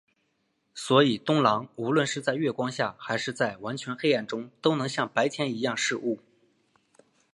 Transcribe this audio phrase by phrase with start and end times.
[0.73, 6.17] 所以冬狼无论是在月光下还是在完全黑暗中都能像白天一样视物。